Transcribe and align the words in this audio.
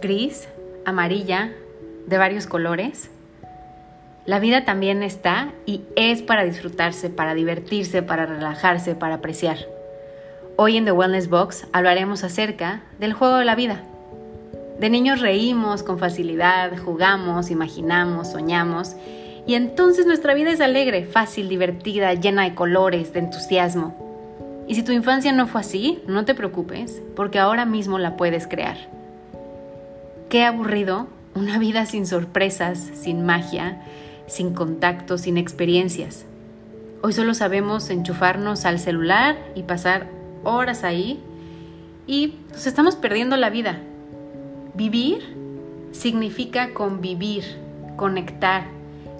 gris, 0.00 0.48
amarilla, 0.84 1.52
de 2.06 2.18
varios 2.18 2.46
colores. 2.46 3.10
La 4.24 4.38
vida 4.38 4.64
también 4.64 5.02
está 5.02 5.52
y 5.66 5.82
es 5.94 6.22
para 6.22 6.44
disfrutarse, 6.44 7.10
para 7.10 7.34
divertirse, 7.34 8.02
para 8.02 8.26
relajarse, 8.26 8.94
para 8.94 9.16
apreciar. 9.16 9.58
Hoy 10.56 10.76
en 10.76 10.84
The 10.84 10.92
Wellness 10.92 11.28
Box 11.28 11.66
hablaremos 11.72 12.24
acerca 12.24 12.82
del 12.98 13.12
juego 13.12 13.36
de 13.36 13.44
la 13.44 13.54
vida. 13.54 13.82
De 14.80 14.90
niños 14.90 15.20
reímos 15.20 15.82
con 15.82 15.98
facilidad, 15.98 16.76
jugamos, 16.78 17.50
imaginamos, 17.50 18.32
soñamos 18.32 18.96
y 19.46 19.54
entonces 19.54 20.06
nuestra 20.06 20.34
vida 20.34 20.50
es 20.50 20.60
alegre, 20.60 21.04
fácil, 21.04 21.48
divertida, 21.48 22.14
llena 22.14 22.42
de 22.42 22.54
colores, 22.54 23.12
de 23.12 23.20
entusiasmo. 23.20 23.94
Y 24.66 24.74
si 24.74 24.82
tu 24.82 24.90
infancia 24.90 25.30
no 25.30 25.46
fue 25.46 25.60
así, 25.60 26.02
no 26.08 26.24
te 26.24 26.34
preocupes, 26.34 27.00
porque 27.14 27.38
ahora 27.38 27.64
mismo 27.64 27.98
la 28.00 28.16
puedes 28.16 28.48
crear. 28.48 28.76
Qué 30.28 30.42
aburrido 30.42 31.06
una 31.36 31.56
vida 31.60 31.86
sin 31.86 32.04
sorpresas, 32.04 32.78
sin 32.78 33.24
magia, 33.24 33.80
sin 34.26 34.54
contacto, 34.54 35.18
sin 35.18 35.36
experiencias. 35.38 36.26
Hoy 37.00 37.12
solo 37.12 37.32
sabemos 37.32 37.90
enchufarnos 37.90 38.64
al 38.64 38.80
celular 38.80 39.36
y 39.54 39.62
pasar 39.62 40.08
horas 40.42 40.82
ahí 40.82 41.20
y 42.08 42.34
nos 42.50 42.66
estamos 42.66 42.96
perdiendo 42.96 43.36
la 43.36 43.50
vida. 43.50 43.78
Vivir 44.74 45.22
significa 45.92 46.74
convivir, 46.74 47.44
conectar, 47.96 48.64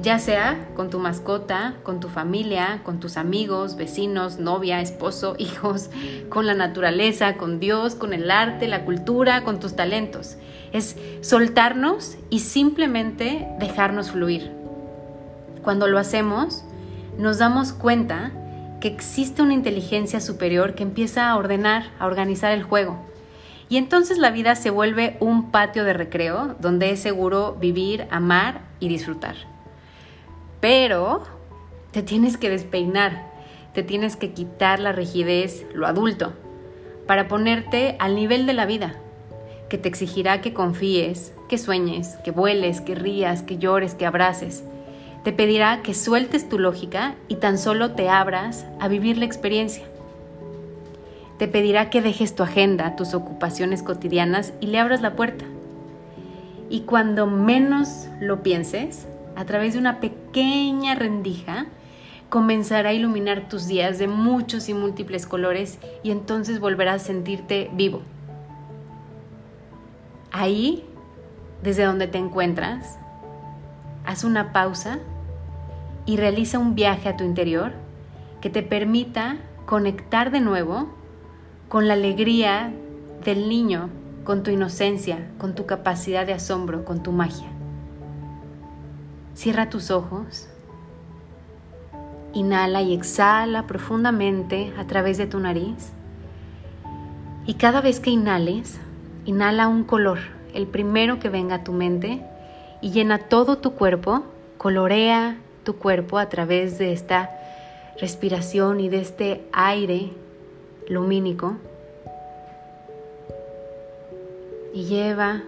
ya 0.01 0.19
sea 0.19 0.69
con 0.77 0.91
tu 0.91 0.99
mascota, 0.99 1.75
con 1.83 2.01
tu 2.01 2.09
familia, 2.09 2.81
con 2.85 3.01
tus 3.01 3.17
amigos, 3.17 3.77
vecinos, 3.77 4.39
novia, 4.39 4.81
esposo, 4.81 5.37
hijos, 5.39 5.91
con 6.29 6.47
la 6.47 6.55
naturaleza, 6.55 7.37
con 7.37 7.59
Dios, 7.59 7.95
con 7.95 8.13
el 8.13 8.31
arte, 8.31 8.69
la 8.69 8.85
cultura, 8.85 9.43
con 9.45 9.61
tus 9.61 9.75
talentos. 9.75 10.37
Es 10.73 10.97
soltarnos 11.23 12.17
y 12.29 12.41
simplemente 12.41 13.49
dejarnos 13.59 14.11
fluir. 14.11 14.51
Cuando 15.63 15.87
lo 15.87 15.99
hacemos, 15.99 16.65
nos 17.19 17.39
damos 17.39 17.73
cuenta 17.73 18.33
que 18.81 18.89
existe 18.89 19.43
una 19.43 19.55
inteligencia 19.55 20.21
superior 20.21 20.75
que 20.75 20.83
empieza 20.83 21.31
a 21.31 21.37
ordenar, 21.37 21.91
a 21.99 22.07
organizar 22.07 22.53
el 22.53 22.63
juego. 22.63 22.99
Y 23.69 23.79
entonces 23.79 24.19
la 24.19 24.31
vida 24.31 24.55
se 24.55 24.71
vuelve 24.71 25.17
un 25.19 25.51
patio 25.51 25.85
de 25.85 25.93
recreo 25.93 26.55
donde 26.61 26.91
es 26.91 27.01
seguro 27.01 27.57
vivir, 27.59 28.07
amar 28.11 28.61
y 28.79 28.89
disfrutar. 28.89 29.56
Pero 30.67 31.23
te 31.93 32.03
tienes 32.03 32.37
que 32.37 32.51
despeinar, 32.51 33.31
te 33.73 33.85
tienes 33.85 34.17
que 34.17 34.33
quitar 34.33 34.81
la 34.81 34.91
rigidez, 34.91 35.65
lo 35.73 35.87
adulto, 35.87 36.33
para 37.07 37.29
ponerte 37.29 37.95
al 38.01 38.17
nivel 38.17 38.47
de 38.47 38.53
la 38.53 38.67
vida, 38.67 38.97
que 39.69 39.79
te 39.79 39.89
exigirá 39.89 40.41
que 40.41 40.53
confíes, 40.53 41.33
que 41.49 41.57
sueñes, 41.57 42.17
que 42.25 42.33
vueles, 42.33 42.81
que 42.81 42.97
rías, 42.97 43.43
que 43.43 43.59
llores, 43.59 43.95
que 43.95 44.07
abraces. 44.07 44.65
Te 45.23 45.33
pedirá 45.33 45.83
que 45.83 45.95
sueltes 45.95 46.49
tu 46.49 46.59
lógica 46.59 47.15
y 47.29 47.37
tan 47.37 47.59
solo 47.59 47.93
te 47.93 48.09
abras 48.09 48.67
a 48.81 48.89
vivir 48.89 49.19
la 49.19 49.25
experiencia. 49.25 49.85
Te 51.39 51.47
pedirá 51.47 51.91
que 51.91 52.03
dejes 52.03 52.35
tu 52.35 52.43
agenda, 52.43 52.97
tus 52.97 53.15
ocupaciones 53.15 53.85
cotidianas 53.85 54.53
y 54.61 54.67
le 54.67 54.81
abras 54.81 55.01
la 55.01 55.15
puerta. 55.15 55.45
Y 56.69 56.81
cuando 56.81 57.29
menos 57.29 58.09
lo 58.19 58.43
pienses, 58.43 59.07
a 59.37 59.45
través 59.45 59.75
de 59.75 59.79
una 59.79 60.01
pequeña 60.01 60.95
rendija, 60.95 61.67
comenzará 62.29 62.91
a 62.91 62.95
iluminar 62.95 63.49
tus 63.49 63.67
días 63.67 63.99
de 63.99 64.09
muchos 64.09 64.69
y 64.69 64.75
múltiples 64.75 65.27
colores 65.27 65.79
y 66.03 66.11
entonces 66.11 66.59
volverás 66.59 67.03
a 67.03 67.07
sentirte 67.07 67.71
vivo. 67.73 68.03
Ahí, 70.33 70.85
desde 71.63 71.85
donde 71.85 72.09
te 72.09 72.19
encuentras, 72.19 72.99
haz 74.05 74.25
una 74.25 74.53
pausa 74.53 74.99
y 76.05 76.17
realiza 76.17 76.59
un 76.59 76.75
viaje 76.75 77.09
a 77.09 77.17
tu 77.17 77.25
interior 77.25 77.73
que 78.41 78.51
te 78.51 78.63
permita 78.63 79.37
conectar 79.67 80.31
de 80.31 80.41
nuevo 80.41 80.89
con 81.69 81.89
la 81.89 81.95
alegría 81.95 82.73
del 83.25 83.49
niño, 83.49 83.91
con 84.25 84.43
tu 84.43 84.51
inocencia, 84.51 85.31
con 85.39 85.55
tu 85.55 85.67
capacidad 85.67 86.27
de 86.27 86.33
asombro, 86.33 86.85
con 86.85 87.03
tu 87.03 87.13
magia. 87.13 87.56
Cierra 89.37 89.69
tus 89.69 89.91
ojos. 89.91 90.49
Inhala 92.33 92.81
y 92.81 92.95
exhala 92.95 93.67
profundamente 93.67 94.73
a 94.79 94.87
través 94.87 95.19
de 95.19 95.27
tu 95.27 95.39
nariz. 95.39 95.93
Y 97.45 97.55
cada 97.55 97.83
vez 97.83 98.01
que 98.01 98.09
inhales, 98.09 98.79
inhala 99.27 99.69
un 99.69 99.85
color, 99.85 100.21
el 100.55 100.67
primero 100.67 101.19
que 101.19 101.29
venga 101.29 101.57
a 101.57 101.65
tu 101.65 101.75
mente, 101.75 102.23
y 102.81 102.93
llena 102.93 103.19
todo 103.19 103.59
tu 103.59 103.75
cuerpo, 103.75 104.23
colorea 104.57 105.37
tu 105.65 105.77
cuerpo 105.77 106.17
a 106.17 106.31
través 106.31 106.79
de 106.79 106.95
esta 106.95 107.31
respiración 108.01 108.81
y 108.81 108.89
de 108.89 109.01
este 109.01 109.47
aire 109.53 110.13
lumínico. 110.89 111.59
Y 114.73 114.85
lleva 114.85 115.43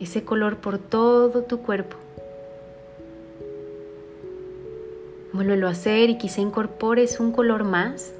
ese 0.00 0.22
color 0.22 0.58
por 0.58 0.76
todo 0.76 1.44
tu 1.44 1.62
cuerpo. 1.62 2.01
Vuélvelo 5.32 5.66
a 5.66 5.70
hacer 5.70 6.10
y 6.10 6.18
quizá 6.18 6.42
incorpores 6.42 7.18
un 7.18 7.32
color 7.32 7.64
más. 7.64 8.12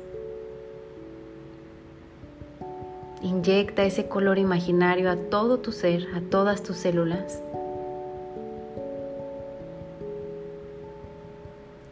Inyecta 3.20 3.84
ese 3.84 4.08
color 4.08 4.38
imaginario 4.38 5.10
a 5.10 5.16
todo 5.16 5.58
tu 5.58 5.72
ser, 5.72 6.08
a 6.14 6.20
todas 6.20 6.62
tus 6.62 6.78
células. 6.78 7.42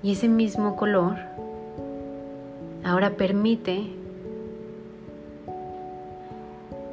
Y 0.03 0.13
ese 0.13 0.29
mismo 0.29 0.77
color 0.77 1.17
ahora 2.83 3.11
permite 3.11 3.93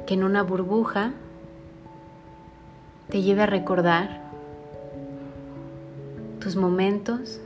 que 0.06 0.14
en 0.14 0.22
una 0.22 0.42
burbuja 0.42 1.12
te 3.08 3.22
lleve 3.22 3.42
a 3.42 3.46
recordar 3.46 4.20
tus 6.40 6.54
momentos 6.56 7.40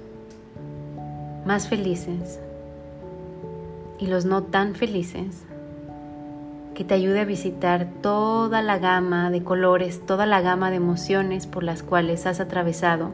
más 1.45 1.69
felices 1.69 2.41
y 3.99 4.07
los 4.07 4.25
no 4.25 4.43
tan 4.43 4.75
felices, 4.75 5.45
que 6.75 6.85
te 6.85 6.95
ayude 6.95 7.21
a 7.21 7.25
visitar 7.25 7.89
toda 8.01 8.63
la 8.63 8.79
gama 8.79 9.31
de 9.31 9.45
colores, 9.45 10.05
toda 10.07 10.27
la 10.27 10.41
gama 10.41 10.71
de 10.71 10.77
emociones 10.77 11.47
por 11.47 11.63
las 11.63 11.83
cuales 11.83 12.27
has 12.27 12.41
atravesado 12.41 13.11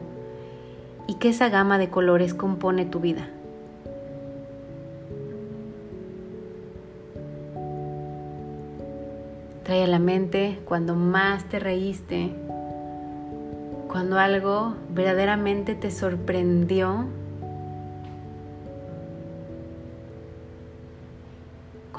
y 1.07 1.15
que 1.15 1.29
esa 1.29 1.49
gama 1.49 1.77
de 1.77 1.89
colores 1.89 2.33
compone 2.33 2.85
tu 2.85 2.99
vida. 2.99 3.27
Trae 9.63 9.83
a 9.83 9.87
la 9.87 9.99
mente 9.99 10.59
cuando 10.65 10.95
más 10.95 11.45
te 11.45 11.59
reíste, 11.59 12.31
cuando 13.87 14.17
algo 14.17 14.75
verdaderamente 14.93 15.75
te 15.75 15.91
sorprendió 15.91 17.05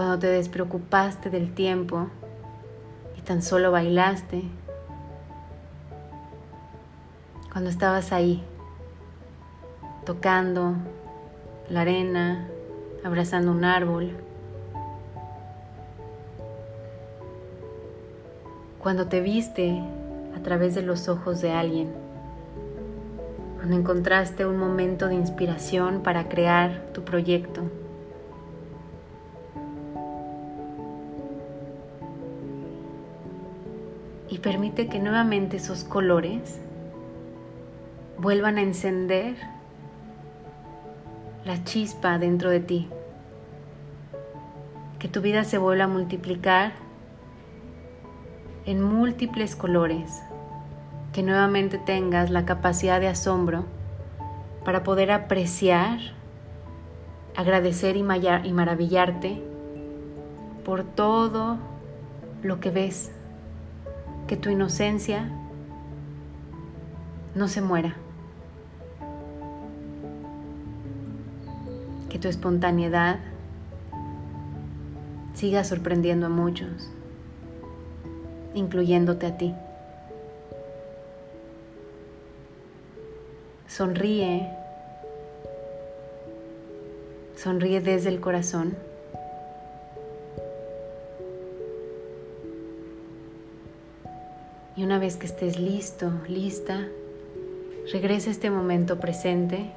cuando 0.01 0.19
te 0.19 0.29
despreocupaste 0.29 1.29
del 1.29 1.53
tiempo 1.53 2.07
y 3.19 3.21
tan 3.21 3.43
solo 3.43 3.71
bailaste, 3.71 4.45
cuando 7.53 7.69
estabas 7.69 8.11
ahí, 8.11 8.43
tocando 10.07 10.73
la 11.69 11.83
arena, 11.83 12.49
abrazando 13.05 13.53
un 13.53 13.63
árbol, 13.63 14.17
cuando 18.79 19.07
te 19.09 19.21
viste 19.21 19.83
a 20.35 20.41
través 20.43 20.75
de 20.75 20.81
los 20.81 21.11
ojos 21.11 21.43
de 21.43 21.53
alguien, 21.53 21.93
cuando 23.57 23.77
encontraste 23.77 24.47
un 24.47 24.57
momento 24.57 25.09
de 25.09 25.17
inspiración 25.17 26.03
para 26.03 26.31
crear 26.31 26.87
tu 26.95 27.05
proyecto. 27.05 27.65
Permite 34.43 34.89
que 34.89 34.99
nuevamente 34.99 35.59
esos 35.59 35.85
colores 35.85 36.61
vuelvan 38.19 38.59
a 38.59 38.63
encender 38.63 39.37
la 41.45 41.63
chispa 41.65 42.19
dentro 42.19 42.51
de 42.51 42.61
ti. 42.61 42.89
Que 44.99 45.09
tu 45.09 45.21
vida 45.21 45.45
se 45.45 45.59
vuelva 45.59 45.85
a 45.85 45.89
multiplicar 45.89 46.73
en 48.67 48.83
múltiples 48.83 49.57
colores. 49.57 50.23
Que 51.13 51.23
nuevamente 51.23 51.79
tengas 51.79 52.31
la 52.31 52.45
capacidad 52.45 53.01
de 53.01 53.09
asombro 53.09 53.65
para 54.65 54.85
poder 54.85 55.11
apreciar, 55.11 55.99
agradecer 57.35 57.97
y, 57.97 58.03
maravillarte 58.03 59.43
por 60.65 60.85
todo 60.85 61.59
lo 62.43 62.61
que 62.61 62.71
ves 62.71 63.11
que 64.31 64.37
tu 64.37 64.49
inocencia 64.49 65.29
no 67.35 67.49
se 67.49 67.61
muera. 67.61 67.97
Que 72.09 72.21
tu 72.21 72.29
espontaneidad 72.29 73.19
siga 75.35 75.65
sorprendiendo 75.65 76.27
a 76.27 76.29
muchos, 76.29 76.93
incluyéndote 78.55 79.27
a 79.27 79.37
ti. 79.37 79.53
Sonríe, 83.67 84.49
sonríe 87.35 87.81
desde 87.81 88.11
el 88.11 88.21
corazón. 88.21 88.90
Y 94.77 94.85
una 94.85 94.99
vez 94.99 95.17
que 95.17 95.27
estés 95.27 95.59
listo, 95.59 96.13
lista, 96.29 96.89
regresa 97.93 98.31
a 98.31 98.33
este 98.33 98.51
momento 98.51 99.01
presente, 99.01 99.73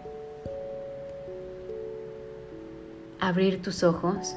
abrir 3.19 3.62
tus 3.62 3.84
ojos 3.84 4.36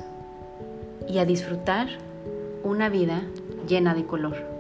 y 1.08 1.18
a 1.18 1.24
disfrutar 1.24 1.88
una 2.62 2.88
vida 2.88 3.22
llena 3.68 3.94
de 3.94 4.06
color. 4.06 4.55